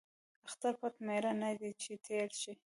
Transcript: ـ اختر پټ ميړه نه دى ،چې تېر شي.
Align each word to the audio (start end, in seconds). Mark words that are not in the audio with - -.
ـ 0.23 0.45
اختر 0.47 0.73
پټ 0.79 0.93
ميړه 1.07 1.31
نه 1.41 1.49
دى 1.59 1.69
،چې 1.81 1.91
تېر 2.07 2.29
شي. 2.41 2.53